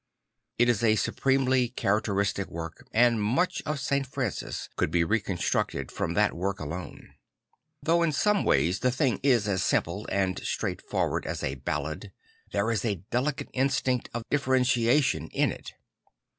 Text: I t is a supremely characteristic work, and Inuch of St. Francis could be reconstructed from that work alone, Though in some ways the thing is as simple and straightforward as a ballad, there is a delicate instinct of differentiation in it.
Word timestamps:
I 0.59 0.63
t 0.63 0.71
is 0.71 0.83
a 0.83 0.95
supremely 0.95 1.69
characteristic 1.69 2.49
work, 2.49 2.87
and 2.91 3.19
Inuch 3.19 3.61
of 3.67 3.79
St. 3.79 4.07
Francis 4.07 4.67
could 4.75 4.89
be 4.89 5.03
reconstructed 5.03 5.91
from 5.91 6.15
that 6.15 6.33
work 6.35 6.59
alone, 6.59 7.13
Though 7.83 8.01
in 8.01 8.11
some 8.11 8.43
ways 8.43 8.79
the 8.79 8.89
thing 8.89 9.19
is 9.21 9.47
as 9.47 9.61
simple 9.61 10.07
and 10.11 10.39
straightforward 10.39 11.27
as 11.27 11.43
a 11.43 11.53
ballad, 11.53 12.11
there 12.51 12.71
is 12.71 12.83
a 12.83 13.03
delicate 13.11 13.49
instinct 13.53 14.09
of 14.11 14.23
differentiation 14.31 15.27
in 15.27 15.51
it. 15.51 15.73